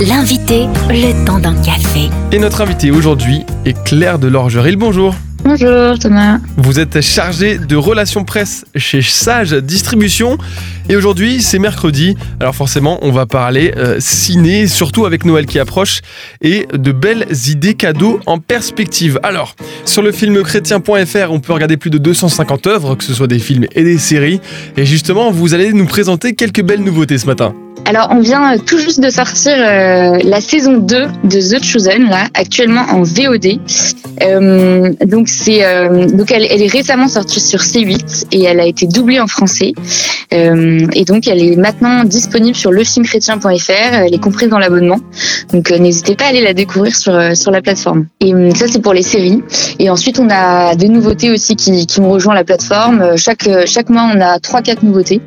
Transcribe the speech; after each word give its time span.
L'invité, 0.00 0.66
le 0.90 1.26
temps 1.26 1.40
d'un 1.40 1.60
café. 1.60 2.08
Et 2.30 2.38
notre 2.38 2.60
invité 2.60 2.92
aujourd'hui 2.92 3.44
est 3.64 3.76
Claire 3.82 4.20
de 4.20 4.28
Lorgeril. 4.28 4.76
Bonjour. 4.76 5.12
Bonjour 5.42 5.98
Thomas. 5.98 6.38
Vous 6.56 6.78
êtes 6.78 7.00
chargée 7.00 7.58
de 7.58 7.74
relations 7.74 8.22
presse 8.22 8.64
chez 8.76 9.02
Sage 9.02 9.54
Distribution. 9.54 10.38
Et 10.88 10.94
aujourd'hui, 10.94 11.42
c'est 11.42 11.58
mercredi. 11.58 12.16
Alors 12.38 12.54
forcément, 12.54 13.00
on 13.02 13.10
va 13.10 13.26
parler 13.26 13.72
euh, 13.76 13.96
ciné, 13.98 14.68
surtout 14.68 15.04
avec 15.04 15.24
Noël 15.24 15.46
qui 15.46 15.58
approche, 15.58 16.00
et 16.42 16.68
de 16.72 16.92
belles 16.92 17.26
idées 17.48 17.74
cadeaux 17.74 18.20
en 18.26 18.38
perspective. 18.38 19.18
Alors, 19.24 19.56
sur 19.84 20.02
le 20.02 20.12
film 20.12 20.44
chrétien.fr, 20.44 21.32
on 21.32 21.40
peut 21.40 21.52
regarder 21.52 21.76
plus 21.76 21.90
de 21.90 21.98
250 21.98 22.68
œuvres, 22.68 22.94
que 22.94 23.02
ce 23.02 23.14
soit 23.14 23.26
des 23.26 23.40
films 23.40 23.66
et 23.74 23.82
des 23.82 23.98
séries. 23.98 24.40
Et 24.76 24.86
justement, 24.86 25.32
vous 25.32 25.54
allez 25.54 25.72
nous 25.72 25.86
présenter 25.86 26.34
quelques 26.36 26.62
belles 26.62 26.84
nouveautés 26.84 27.18
ce 27.18 27.26
matin. 27.26 27.52
Alors, 27.88 28.08
on 28.10 28.20
vient 28.20 28.58
tout 28.58 28.76
juste 28.76 29.00
de 29.00 29.08
sortir 29.08 29.54
euh, 29.56 30.18
la 30.22 30.42
saison 30.42 30.76
2 30.76 31.06
de 31.24 31.58
The 31.58 31.64
Chosen, 31.64 32.10
là, 32.10 32.28
actuellement 32.34 32.82
en 32.82 33.02
VOD. 33.02 33.60
Euh, 34.22 34.92
donc, 35.06 35.28
c'est 35.28 35.64
euh, 35.64 36.06
donc 36.06 36.30
elle, 36.32 36.44
est 36.44 36.72
récemment 36.72 37.08
sortie 37.08 37.40
sur 37.40 37.60
C8 37.60 38.26
et 38.32 38.44
elle 38.44 38.60
a 38.60 38.66
été 38.66 38.86
doublée 38.86 39.20
en 39.20 39.26
français. 39.26 39.72
Euh, 40.32 40.86
et 40.94 41.04
donc, 41.04 41.28
elle 41.28 41.42
est 41.42 41.56
maintenant 41.56 42.04
disponible 42.04 42.56
sur 42.56 42.72
lefilmchrétien.fr. 42.72 43.70
Elle 43.70 44.14
est 44.14 44.22
comprise 44.22 44.48
dans 44.48 44.58
l'abonnement. 44.58 44.98
Donc, 45.52 45.70
n'hésitez 45.70 46.16
pas 46.16 46.24
à 46.24 46.28
aller 46.28 46.42
la 46.42 46.54
découvrir 46.54 46.94
sur 46.94 47.36
sur 47.36 47.50
la 47.50 47.62
plateforme. 47.62 48.06
Et 48.20 48.32
ça, 48.54 48.66
c'est 48.68 48.80
pour 48.80 48.94
les 48.94 49.02
séries. 49.02 49.42
Et 49.78 49.90
ensuite, 49.90 50.18
on 50.18 50.28
a 50.30 50.74
des 50.74 50.88
nouveautés 50.88 51.30
aussi 51.30 51.56
qui, 51.56 51.86
qui 51.86 52.00
ont 52.00 52.10
rejoint 52.10 52.34
la 52.34 52.44
plateforme. 52.44 53.16
Chaque 53.16 53.48
chaque 53.66 53.90
mois, 53.90 54.10
on 54.14 54.20
a 54.20 54.38
trois 54.38 54.62
quatre 54.62 54.82
nouveautés 54.82 55.20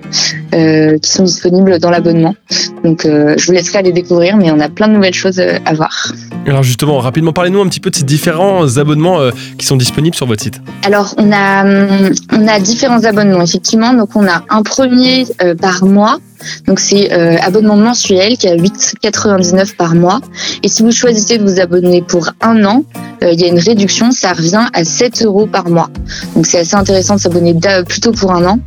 qui 0.51 1.09
sont 1.09 1.23
disponibles 1.23 1.79
dans 1.79 1.89
l'abonnement. 1.89 2.35
Donc 2.83 3.01
je 3.03 3.45
vous 3.45 3.51
laisserai 3.51 3.79
aller 3.79 3.91
découvrir, 3.91 4.37
mais 4.37 4.51
on 4.51 4.59
a 4.59 4.69
plein 4.69 4.87
de 4.87 4.93
nouvelles 4.93 5.13
choses 5.13 5.39
à 5.39 5.73
voir. 5.73 6.13
Alors 6.45 6.63
justement, 6.63 6.99
rapidement, 6.99 7.33
parlez-nous 7.33 7.61
un 7.61 7.67
petit 7.67 7.79
peu 7.79 7.89
de 7.89 7.95
ces 7.95 8.03
différents 8.03 8.77
abonnements 8.81 9.19
euh, 9.19 9.31
qui 9.57 9.65
sont 9.65 9.77
disponibles 9.77 10.15
sur 10.15 10.25
votre 10.25 10.43
site. 10.43 10.59
Alors 10.83 11.13
on 11.17 11.31
a 11.31 11.63
hum, 11.63 12.11
on 12.33 12.47
a 12.47 12.59
différents 12.59 13.03
abonnements 13.05 13.43
effectivement. 13.43 13.93
Donc 13.93 14.15
on 14.15 14.27
a 14.27 14.43
un 14.49 14.63
premier 14.63 15.25
par 15.61 15.85
mois 15.85 16.19
donc 16.67 16.79
c'est 16.79 17.11
euh, 17.11 17.37
abonnement 17.41 17.75
mensuel 17.75 18.37
qui 18.37 18.47
est 18.47 18.51
à 18.51 18.55
8,99 18.55 19.75
par 19.75 19.95
mois. 19.95 20.21
Et 20.63 20.67
si 20.67 20.83
vous 20.83 20.91
choisissez 20.91 21.37
de 21.37 21.43
vous 21.43 21.59
abonner 21.59 22.01
pour 22.01 22.31
un 22.41 22.63
an, 22.65 22.83
euh, 23.23 23.31
il 23.31 23.39
y 23.39 23.45
a 23.45 23.47
une 23.47 23.59
réduction, 23.59 24.11
ça 24.11 24.33
revient 24.33 24.65
à 24.73 24.83
7 24.83 25.23
euros 25.23 25.47
par 25.47 25.69
mois. 25.69 25.89
Donc 26.35 26.45
c'est 26.45 26.59
assez 26.59 26.75
intéressant 26.75 27.15
de 27.15 27.21
s'abonner 27.21 27.55
plutôt 27.87 28.11
pour 28.11 28.31
un 28.31 28.45
an. 28.45 28.59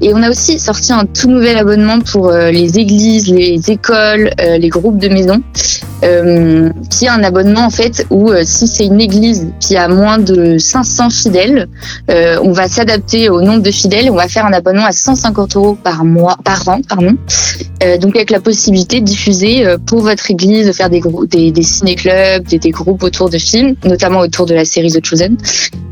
Et 0.00 0.14
on 0.14 0.22
a 0.22 0.30
aussi 0.30 0.58
sorti 0.58 0.92
un 0.92 1.06
tout 1.06 1.28
nouvel 1.28 1.58
abonnement 1.58 2.00
pour 2.00 2.28
euh, 2.28 2.50
les 2.50 2.78
églises, 2.78 3.28
les 3.28 3.70
écoles, 3.70 4.30
euh, 4.40 4.58
les 4.58 4.68
groupes 4.68 4.98
de 4.98 5.08
maisons. 5.08 5.42
Euh, 6.04 6.70
qui 6.90 7.06
est 7.06 7.08
un 7.08 7.24
abonnement 7.24 7.62
en 7.62 7.70
fait 7.70 8.06
où 8.10 8.30
si 8.44 8.68
c'est 8.68 8.86
une 8.86 9.00
église 9.00 9.48
qui 9.58 9.76
a 9.76 9.88
moins 9.88 10.18
de 10.18 10.56
500 10.56 11.10
fidèles, 11.10 11.66
on 12.08 12.52
va 12.52 12.68
s'adapter 12.68 13.28
au 13.28 13.42
nombre 13.42 13.62
de 13.62 13.70
fidèles 13.72 14.08
on 14.08 14.14
va 14.14 14.28
faire 14.28 14.46
un 14.46 14.52
abonnement 14.52 14.84
à 14.84 14.92
150 14.92 15.56
euros 15.56 15.76
par 15.82 16.04
mois, 16.04 16.36
par 16.44 16.68
an, 16.68 16.80
pardon. 16.88 17.16
Euh, 17.82 17.98
donc 17.98 18.16
avec 18.16 18.30
la 18.30 18.40
possibilité 18.40 19.00
de 19.00 19.04
diffuser 19.04 19.64
pour 19.86 20.00
votre 20.00 20.30
église, 20.30 20.66
de 20.66 20.72
faire 20.72 20.90
des, 20.90 21.00
des, 21.28 21.52
des 21.52 21.62
ciné-clubs, 21.62 22.44
des, 22.44 22.58
des, 22.58 22.70
groupes 22.70 23.02
autour 23.02 23.30
de 23.30 23.38
films, 23.38 23.76
notamment 23.84 24.20
autour 24.20 24.46
de 24.46 24.54
la 24.54 24.64
série 24.64 24.90
The 24.90 25.04
Chosen. 25.04 25.36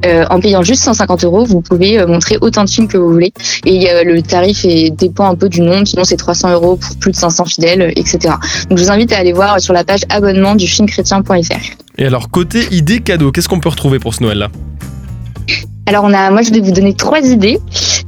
en 0.04 0.40
payant 0.40 0.62
juste 0.62 0.82
150 0.82 1.24
euros, 1.24 1.44
vous 1.44 1.60
pouvez 1.60 2.04
montrer 2.06 2.38
autant 2.40 2.64
de 2.64 2.70
films 2.70 2.88
que 2.88 2.96
vous 2.96 3.10
voulez. 3.10 3.32
Et 3.64 3.88
le 4.04 4.20
tarif 4.22 4.64
est, 4.64 4.90
dépend 4.90 5.26
un 5.26 5.36
peu 5.36 5.48
du 5.48 5.60
nombre, 5.60 5.86
sinon 5.86 6.04
c'est 6.04 6.16
300 6.16 6.52
euros 6.52 6.76
pour 6.76 6.96
plus 6.96 7.12
de 7.12 7.16
500 7.16 7.44
fidèles, 7.44 7.92
etc. 7.96 8.34
Donc 8.68 8.78
je 8.78 8.84
vous 8.84 8.90
invite 8.90 9.12
à 9.12 9.18
aller 9.18 9.32
voir 9.32 9.60
sur 9.60 9.72
la 9.72 9.84
page 9.84 10.02
abonnement 10.08 10.54
du 10.54 10.66
filmchrétien.fr. 10.66 11.76
Et 11.98 12.04
alors, 12.04 12.30
côté 12.30 12.66
idées 12.72 13.00
cadeaux, 13.00 13.32
qu'est-ce 13.32 13.48
qu'on 13.48 13.60
peut 13.60 13.68
retrouver 13.68 13.98
pour 13.98 14.14
ce 14.14 14.22
Noël-là? 14.22 14.48
Alors 15.88 16.02
on 16.02 16.12
a, 16.12 16.30
moi 16.30 16.42
je 16.42 16.50
vais 16.50 16.58
vous 16.58 16.72
donner 16.72 16.94
trois 16.94 17.20
idées, 17.20 17.60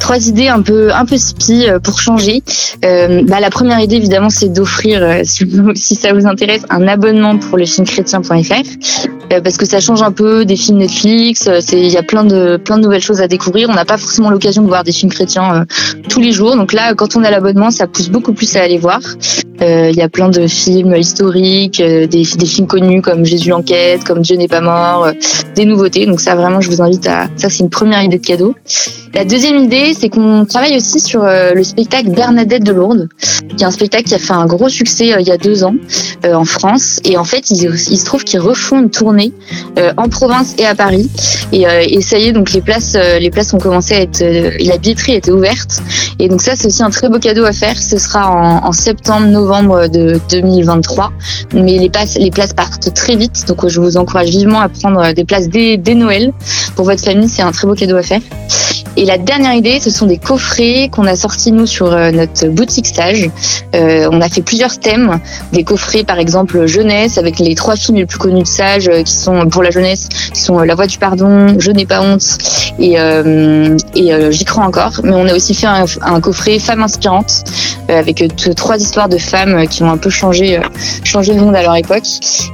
trois 0.09 0.27
idées 0.27 0.49
un 0.49 0.63
peu 0.63 0.91
un 0.95 1.05
peu 1.05 1.19
spi 1.19 1.69
euh, 1.69 1.81
pour 1.81 2.01
changer. 2.01 2.43
Euh, 2.83 3.23
bah, 3.29 3.41
la 3.41 3.51
première 3.51 3.79
idée 3.79 3.97
évidemment 3.97 4.31
c'est 4.31 4.49
d'offrir, 4.49 5.03
euh, 5.03 5.21
si, 5.23 5.95
ça 5.97 6.15
vous 6.15 6.27
intéresse, 6.27 6.63
un 6.71 6.89
abonnement 6.89 7.37
pour 7.37 7.59
le 7.59 7.67
film 7.67 7.87
chrétien.fr 7.87 8.33
euh, 8.33 9.43
parce 9.43 9.59
que 9.59 9.67
ça 9.67 9.81
change 9.81 10.01
un 10.01 10.11
peu 10.11 10.47
des 10.47 10.57
films 10.57 10.79
Netflix. 10.79 11.51
C'est 11.61 11.79
il 11.79 11.93
y 11.93 11.99
a 11.99 12.03
plein 12.03 12.25
de 12.25 12.57
plein 12.57 12.79
de 12.79 12.85
nouvelles 12.85 13.03
choses 13.03 13.21
à 13.21 13.29
découvrir. 13.29 13.69
On 13.69 13.75
n'a 13.75 13.85
pas 13.85 13.99
forcément 13.99 14.31
l'occasion 14.31 14.63
de 14.63 14.69
voir 14.69 14.83
des 14.83 14.93
films 14.93 15.13
chrétiens 15.13 15.67
tous 16.09 16.21
les 16.21 16.33
jours. 16.33 16.57
Donc 16.57 16.73
là 16.73 16.95
quand 16.95 17.15
on 17.15 17.23
a 17.23 17.31
l'abonnement 17.31 17.71
ça 17.71 17.87
pousse 17.87 18.09
beaucoup 18.09 18.33
plus 18.33 18.57
à 18.57 18.63
aller 18.63 18.79
voir. 18.79 19.01
Il 19.61 19.97
y 19.97 20.03
a 20.03 20.09
plein 20.09 20.29
de 20.29 20.47
films 20.47 20.95
historiques, 20.97 21.83
des, 21.83 22.07
des 22.07 22.47
films 22.47 22.67
connus 22.67 23.03
comme 23.03 23.25
Jésus 23.25 23.53
enquête, 23.53 24.05
comme 24.05 24.21
Dieu 24.21 24.37
n'est 24.37 24.49
pas 24.49 24.61
mort, 24.61 25.09
des 25.55 25.65
nouveautés. 25.65 26.07
Donc 26.07 26.21
ça 26.21 26.35
vraiment 26.35 26.61
je 26.61 26.71
vous 26.71 26.83
invite 26.83 27.07
à 27.07 27.29
ça 27.37 27.49
c'est 27.49 27.69
première 27.69 28.03
idée 28.03 28.19
de 28.19 28.27
cadeau. 28.27 28.55
La 29.15 29.25
deuxième 29.25 29.57
idée, 29.57 29.95
c'est 29.99 30.09
qu'on 30.09 30.45
travaille 30.45 30.77
aussi 30.77 31.01
sur 31.01 31.25
euh, 31.25 31.53
le 31.53 31.65
spectacle 31.65 32.11
Bernadette 32.11 32.63
de 32.63 32.73
Lourdes, 32.73 33.09
qui 33.57 33.65
est 33.65 33.67
un 33.67 33.71
spectacle 33.71 34.05
qui 34.05 34.15
a 34.15 34.19
fait 34.19 34.33
un 34.33 34.47
gros 34.47 34.69
succès 34.69 35.13
euh, 35.13 35.21
il 35.21 35.27
y 35.27 35.31
a 35.31 35.39
deux 35.39 35.65
ans 35.65 35.75
euh, 36.25 36.35
en 36.35 36.45
France. 36.45 37.01
Et 37.05 37.17
en 37.17 37.25
fait, 37.25 37.51
il, 37.51 37.79
se 37.79 38.05
trouve 38.05 38.25
qu'ils 38.25 38.41
refont 38.41 38.81
une 38.81 38.91
tournée 38.91 39.33
en 39.97 40.09
province 40.09 40.55
et 40.59 40.67
à 40.67 40.75
Paris. 40.75 41.11
Et, 41.53 41.63
et, 41.63 42.01
ça 42.01 42.19
y 42.19 42.29
est, 42.29 42.33
donc 42.33 42.53
les 42.53 42.61
places, 42.61 42.97
les 43.19 43.31
places 43.31 43.53
ont 43.55 43.59
commencé 43.59 43.95
à 43.95 44.01
être, 44.01 44.21
la 44.21 44.77
billetterie 44.79 45.15
était 45.15 45.31
ouverte. 45.31 45.81
Et 46.19 46.29
donc 46.29 46.43
ça, 46.43 46.57
c'est 46.57 46.67
aussi 46.67 46.83
un 46.83 46.91
très 46.91 47.09
beau 47.09 47.19
cadeau 47.19 47.45
à 47.45 47.53
faire. 47.53 47.77
Ce 47.77 47.99
sera 47.99 48.31
en, 48.31 48.67
en 48.67 48.73
septembre-novembre 48.73 49.89
de 49.89 50.21
2023. 50.31 51.13
Mais 51.55 51.79
les 51.79 51.91
places, 51.91 52.53
partent 52.55 52.93
très 52.95 53.17
vite. 53.17 53.45
Donc 53.47 53.67
je 53.69 53.81
vous 53.81 53.97
encourage 53.97 54.29
vivement 54.29 54.61
à 54.61 54.69
prendre 54.69 55.13
des 55.13 55.25
places 55.25 55.49
dès 55.49 55.95
Noël 55.95 56.33
pour 56.75 56.85
votre 56.85 57.03
famille. 57.03 57.29
C'est 57.29 57.43
un 57.43 57.53
très 57.53 57.67
beau 57.67 57.75
cadeau 57.75 57.97
à 57.97 58.03
faire. 58.03 58.21
Et 58.99 59.05
la 59.05 59.17
dernière 59.17 59.55
idée, 59.55 59.79
ce 59.79 59.91
sont 59.91 60.07
des 60.07 60.19
coffrets 60.19 60.89
qu'on 60.91 61.05
a 61.05 61.15
sortis 61.15 61.53
nous 61.53 61.67
sur 61.67 61.93
euh, 61.93 62.11
notre 62.11 62.49
boutique 62.49 62.89
stage. 62.89 63.31
Euh, 63.77 64.09
on 64.11 64.21
a 64.21 64.29
fait 64.29 64.43
plusieurs 64.43 64.77
thèmes, 64.81 65.21
des 65.53 65.63
coffrets 65.63 66.03
par 66.03 66.19
exemple 66.19 66.67
jeunesse 66.67 67.17
avec 67.17 67.39
les 67.39 67.55
trois 67.55 67.77
films 67.77 67.99
les 67.99 68.07
plus 68.07 68.19
connus 68.19 68.43
de 68.43 68.49
Sage 68.49 68.89
euh, 68.89 69.05
qui 69.05 69.13
sont 69.13 69.47
pour 69.51 69.63
la 69.63 69.71
jeunesse, 69.71 70.09
qui 70.35 70.41
sont 70.41 70.59
La 70.59 70.75
Voix 70.75 70.89
du 70.89 70.99
pardon, 70.99 71.61
Je 71.61 71.71
n'ai 71.71 71.87
pas 71.87 72.03
honte 72.03 72.25
et, 72.81 72.95
et 73.95 74.33
J'y 74.33 74.45
crois 74.45 74.65
encore. 74.65 75.01
Mais 75.05 75.13
on 75.13 75.29
a 75.29 75.35
aussi 75.35 75.55
fait 75.55 75.69
un, 75.69 75.85
un 76.03 76.21
coffret 76.21 76.59
Femmes 76.59 76.83
inspirantes 76.83 77.45
avec 77.89 78.25
trois 78.57 78.79
histoires 78.79 79.09
de 79.09 79.17
femmes 79.17 79.69
qui 79.69 79.85
ont 79.85 79.91
un 79.91 79.97
peu 79.97 80.11
changé, 80.11 80.61
changé 81.05 81.35
le 81.35 81.41
monde 81.41 81.55
à 81.55 81.63
leur 81.63 81.77
époque. 81.77 82.05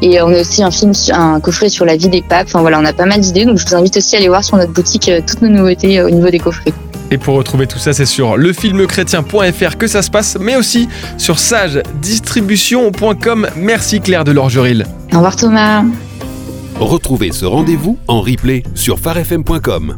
Et 0.02 0.20
on 0.20 0.28
a 0.28 0.40
aussi 0.40 0.62
un 0.62 0.70
film, 0.70 0.92
un 1.10 1.40
coffret 1.40 1.70
sur 1.70 1.86
la 1.86 1.96
vie 1.96 2.08
des 2.08 2.22
papes. 2.22 2.48
Enfin 2.48 2.60
voilà, 2.60 2.78
on 2.80 2.84
a 2.84 2.92
pas 2.92 3.06
mal 3.06 3.20
d'idées. 3.20 3.46
Donc 3.46 3.58
je 3.58 3.66
vous 3.66 3.74
invite 3.74 3.96
aussi 3.96 4.14
à 4.14 4.18
aller 4.18 4.28
voir 4.28 4.44
sur 4.44 4.58
notre 4.58 4.72
boutique 4.72 5.10
toutes 5.26 5.40
nos 5.40 5.48
nouveautés 5.48 6.02
au 6.02 6.10
niveau 6.10 6.30
des 6.34 6.40
coffrets. 6.40 6.72
Et 7.10 7.18
pour 7.18 7.36
retrouver 7.36 7.66
tout 7.66 7.78
ça, 7.78 7.92
c'est 7.92 8.06
sur 8.06 8.36
lefilmechrétien.fr 8.36 9.76
que 9.78 9.86
ça 9.86 10.02
se 10.02 10.10
passe, 10.10 10.36
mais 10.40 10.56
aussi 10.56 10.88
sur 11.16 11.38
sagedistribution.com. 11.38 13.46
Merci 13.56 14.00
Claire 14.00 14.24
de 14.24 14.32
Lorgeril. 14.32 14.84
Au 15.12 15.16
revoir 15.16 15.36
Thomas. 15.36 15.84
Retrouvez 16.80 17.30
ce 17.30 17.44
rendez-vous 17.44 17.98
en 18.08 18.20
replay 18.20 18.64
sur 18.74 18.98
farfm.com. 18.98 19.96